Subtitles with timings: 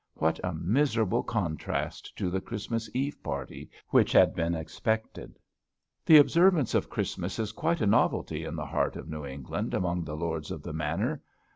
[0.15, 5.37] What a miserable contrast to the Christmas eve party which had been expected!
[6.07, 10.03] The observance of Christmas is quite a novelty in the heart of New England among
[10.03, 11.21] the lords of the manor.